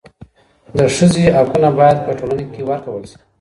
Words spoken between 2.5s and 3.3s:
کي ورکول سي.